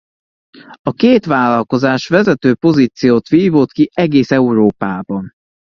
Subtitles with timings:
[0.81, 5.31] A két vállalkozás vezető pozíciót vívott ki egész Európában.